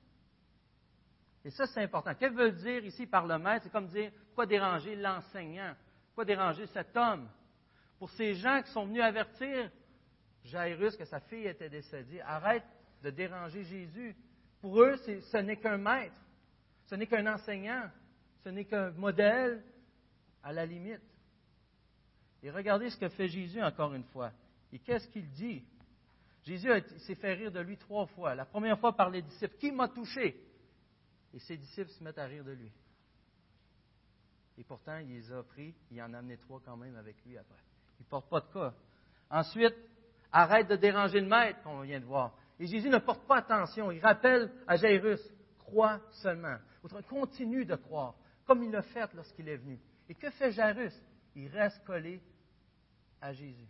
[1.44, 2.14] Et ça, c'est important.
[2.14, 3.64] Qu'elle veut dire ici par le maître?
[3.64, 5.74] C'est comme dire, pas déranger l'enseignant,
[6.16, 7.28] pas déranger cet homme?
[7.98, 9.70] Pour ces gens qui sont venus avertir
[10.44, 12.64] Jairus que sa fille était décédée, arrête
[13.02, 14.16] de déranger Jésus.
[14.60, 16.14] Pour eux, ce n'est qu'un maître,
[16.86, 17.90] ce n'est qu'un enseignant,
[18.44, 19.62] ce n'est qu'un modèle
[20.42, 21.02] à la limite.
[22.42, 24.32] Et regardez ce que fait Jésus encore une fois.
[24.72, 25.62] Et qu'est-ce qu'il dit?
[26.44, 26.68] Jésus
[27.06, 28.34] s'est fait rire de lui trois fois.
[28.34, 29.56] La première fois par les disciples.
[29.58, 30.40] Qui m'a touché?
[31.32, 32.72] Et ses disciples se mettent à rire de lui.
[34.58, 37.38] Et pourtant, il les a pris, il en a amené trois quand même avec lui
[37.38, 37.62] après.
[38.00, 38.74] Il ne porte pas de cas.
[39.30, 39.74] Ensuite,
[40.30, 42.34] arrête de déranger le maître, qu'on vient de voir.
[42.58, 43.90] Et Jésus ne porte pas attention.
[43.90, 45.20] Il rappelle à Jairus,
[45.58, 46.56] crois seulement.
[47.08, 49.78] Continue de croire, comme il l'a fait lorsqu'il est venu.
[50.12, 50.92] Et que fait Jairus?
[51.34, 52.20] Il reste collé
[53.18, 53.66] à Jésus.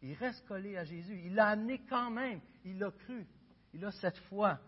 [0.00, 1.20] Il reste collé à Jésus.
[1.22, 2.40] Il l'a amené quand même.
[2.64, 3.26] Il l'a cru.
[3.74, 4.58] Il a cette foi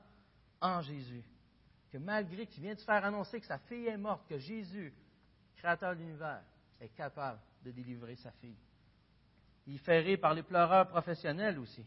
[0.60, 1.24] en Jésus
[1.90, 4.92] que malgré qu'il vient de faire annoncer que sa fille est morte, que Jésus,
[5.56, 6.42] créateur de l'univers,
[6.78, 8.58] est capable de délivrer sa fille.
[9.66, 11.86] Il fait rire par les pleureurs professionnels aussi.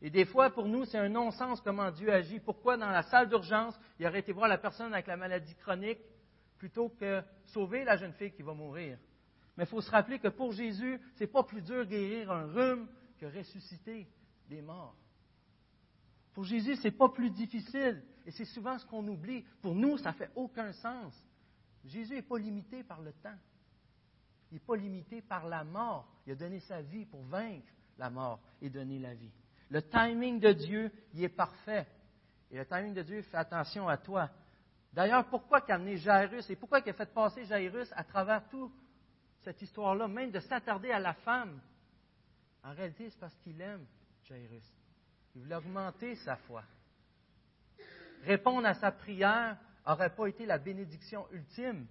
[0.00, 2.38] Et des fois, pour nous, c'est un non-sens comment Dieu agit.
[2.38, 5.98] Pourquoi dans la salle d'urgence, il aurait été voir la personne avec la maladie chronique
[6.58, 8.98] plutôt que sauver la jeune fille qui va mourir?
[9.56, 12.46] Mais il faut se rappeler que pour Jésus, ce n'est pas plus dur guérir un
[12.46, 14.06] rhume que ressusciter
[14.48, 14.96] des morts.
[16.32, 18.02] Pour Jésus, ce n'est pas plus difficile.
[18.24, 19.44] Et c'est souvent ce qu'on oublie.
[19.60, 21.12] Pour nous, ça ne fait aucun sens.
[21.84, 23.38] Jésus n'est pas limité par le temps.
[24.50, 26.08] Il n'est pas limité par la mort.
[26.26, 27.66] Il a donné sa vie pour vaincre
[27.98, 29.32] la mort et donner la vie.
[29.70, 31.86] Le timing de Dieu, il est parfait.
[32.50, 34.30] Et le timing de Dieu fait attention à toi.
[34.92, 38.72] D'ailleurs, pourquoi qu'amener Jairus et pourquoi qu'il a fait passer Jairus à travers toute
[39.40, 41.60] cette histoire-là, même de s'attarder à la femme?
[42.64, 43.86] En réalité, c'est parce qu'il aime
[44.24, 44.64] Jairus.
[45.34, 46.64] Il voulait augmenter sa foi.
[48.24, 51.86] Répondre à sa prière n'aurait pas été la bénédiction ultime.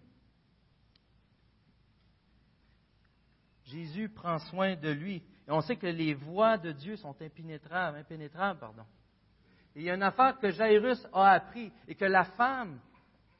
[3.65, 5.23] Jésus prend soin de lui.
[5.47, 8.86] Et on sait que les voies de Dieu sont impénétrables, impénétrables, pardon.
[9.78, 12.80] Il y a une affaire que Jairus a appris et que la femme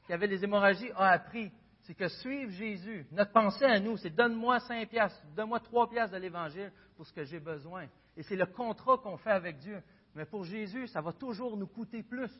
[0.06, 1.50] qui avait les hémorragies a appris,
[1.82, 6.14] c'est que suivre Jésus, notre pensée à nous, c'est donne-moi cinq piastres, donne-moi trois piastres
[6.14, 7.86] de l'Évangile pour ce que j'ai besoin.
[8.16, 9.82] Et c'est le contrat qu'on fait avec Dieu.
[10.14, 12.30] Mais pour Jésus, ça va toujours nous coûter plus.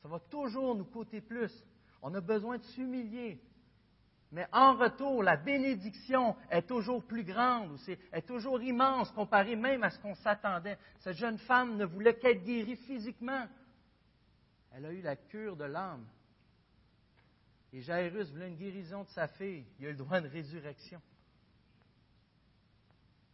[0.00, 1.52] Ça va toujours nous coûter plus.
[2.00, 3.38] On a besoin de s'humilier.
[4.32, 7.78] Mais en retour, la bénédiction est toujours plus grande,
[8.12, 10.78] est toujours immense comparée même à ce qu'on s'attendait.
[10.98, 13.46] Cette jeune femme ne voulait qu'être guérie physiquement.
[14.72, 16.06] Elle a eu la cure de l'âme.
[17.72, 19.64] Et Jairus voulait une guérison de sa fille.
[19.78, 21.00] Il a le droit à une résurrection.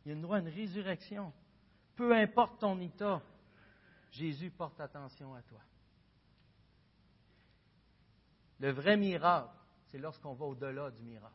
[0.05, 1.33] Il a le droit à une résurrection.
[1.97, 3.23] Peu importe ton état,
[4.11, 5.61] Jésus porte attention à toi.
[8.61, 9.62] Le vrai miracle,
[9.93, 11.35] c'est lorsqu'on va au-delà du miracle.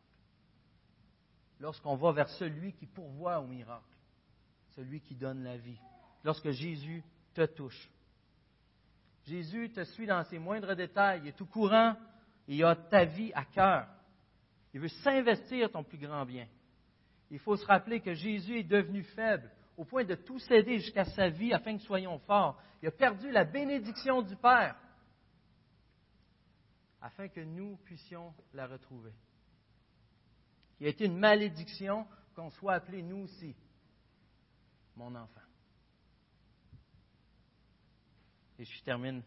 [1.60, 3.96] Lorsqu'on va vers celui qui pourvoit au miracle,
[4.76, 5.80] celui qui donne la vie.
[6.24, 7.04] Lorsque Jésus
[7.36, 7.90] te touche.
[9.26, 11.96] Jésus te suit dans ses moindres détails, il est tout courant
[12.48, 13.88] et il a ta vie à cœur.
[14.74, 16.48] Il veut s'investir ton plus grand bien.
[17.30, 21.06] Il faut se rappeler que Jésus est devenu faible au point de tout céder jusqu'à
[21.06, 22.60] sa vie afin que soyons forts.
[22.82, 24.76] Il a perdu la bénédiction du Père
[27.02, 29.14] afin que nous puissions la retrouver.
[30.80, 33.56] Il a été une malédiction qu'on soit appelé nous aussi,
[34.96, 35.42] mon enfant.
[38.60, 39.22] Et je termine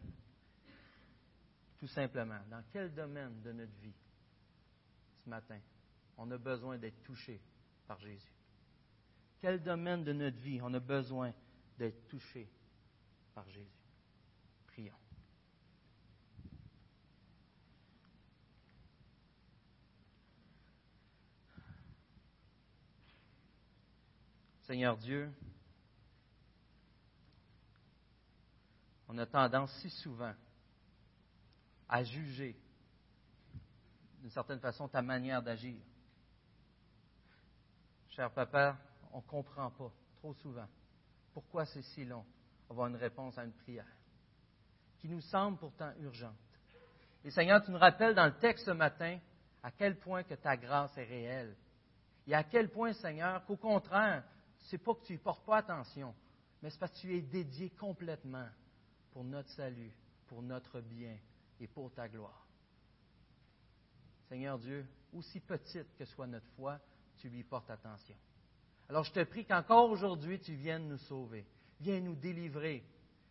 [1.77, 2.39] tout simplement.
[2.49, 3.95] Dans quel domaine de notre vie,
[5.23, 5.59] ce matin,
[6.17, 7.41] on a besoin d'être touché
[7.87, 8.31] par Jésus?
[9.39, 11.33] Quel domaine de notre vie on a besoin
[11.77, 12.47] d'être touché
[13.33, 13.67] par Jésus?
[14.67, 14.93] Prions.
[24.71, 25.29] Seigneur Dieu,
[29.09, 30.33] on a tendance si souvent
[31.89, 32.57] à juger
[34.21, 35.75] d'une certaine façon ta manière d'agir.
[38.11, 38.77] Cher papa,
[39.11, 40.69] on ne comprend pas trop souvent
[41.33, 42.25] pourquoi c'est si long
[42.69, 43.91] avoir une réponse à une prière
[44.99, 46.31] qui nous semble pourtant urgente.
[47.25, 49.19] Et Seigneur, tu nous rappelles dans le texte ce matin
[49.63, 51.57] à quel point que ta grâce est réelle
[52.25, 54.23] et à quel point, Seigneur, qu'au contraire,
[54.61, 56.13] c'est pas que tu n'y portes pas attention,
[56.61, 58.47] mais c'est parce que tu es dédié complètement
[59.11, 59.91] pour notre salut,
[60.27, 61.17] pour notre bien
[61.59, 62.47] et pour ta gloire.
[64.29, 66.79] Seigneur Dieu, aussi petite que soit notre foi,
[67.17, 68.15] tu lui portes attention.
[68.87, 71.45] Alors je te prie qu'encore aujourd'hui, tu viennes nous sauver,
[71.79, 72.83] viens nous délivrer,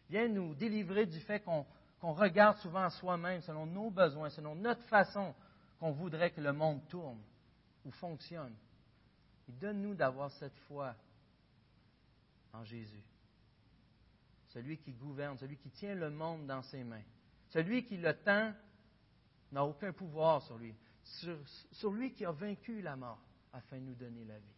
[0.09, 1.65] viens nous délivrer du fait qu'on
[2.13, 5.35] regarde souvent soi-même selon nos besoins, selon notre façon
[5.79, 7.21] qu'on voudrait que le monde tourne
[7.85, 8.55] ou fonctionne.
[9.49, 10.95] Et donne-nous d'avoir cette foi
[12.53, 13.05] en Jésus.
[14.49, 17.05] Celui qui gouverne, celui qui tient le monde dans ses mains.
[17.51, 18.53] Celui qui le tend
[19.53, 20.75] n'a aucun pouvoir sur lui.
[21.73, 23.21] Sur, lui qui a vaincu la mort
[23.53, 24.55] afin de nous donner la vie.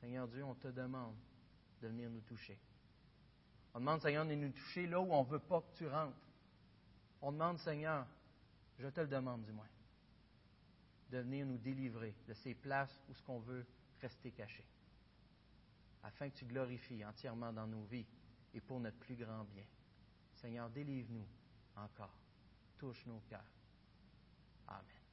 [0.00, 1.14] Seigneur Dieu, on te demande
[1.82, 2.58] de venir nous toucher.
[3.74, 6.16] On demande, Seigneur, de nous toucher là où on ne veut pas que tu rentres.
[7.22, 8.06] On demande, Seigneur,
[8.78, 9.68] je te le demande du moins,
[11.10, 13.64] de venir nous délivrer de ces places où ce qu'on veut
[14.00, 14.64] rester caché
[16.04, 18.06] afin que tu glorifies entièrement dans nos vies
[18.52, 19.64] et pour notre plus grand bien.
[20.34, 21.26] Seigneur, délivre-nous
[21.76, 22.16] encore.
[22.78, 23.50] Touche nos cœurs.
[24.68, 25.03] Amen.